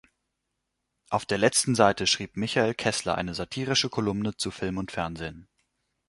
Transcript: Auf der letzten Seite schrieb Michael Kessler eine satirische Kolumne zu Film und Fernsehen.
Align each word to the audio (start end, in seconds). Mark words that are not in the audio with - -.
Auf 1.11 1.27
der 1.27 1.37
letzten 1.37 1.75
Seite 1.75 2.07
schrieb 2.07 2.35
Michael 2.35 2.73
Kessler 2.73 3.13
eine 3.13 3.35
satirische 3.35 3.87
Kolumne 3.87 4.35
zu 4.35 4.49
Film 4.49 4.79
und 4.79 4.91
Fernsehen. 4.91 5.47